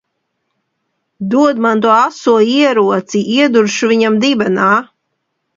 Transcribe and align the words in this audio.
Dod 1.33 1.61
man 1.65 1.83
to 1.85 1.91
aso 2.05 2.33
ieroci, 2.55 3.23
ieduršu 3.37 3.91
viņam 3.93 4.21
dibenā! 4.25 4.73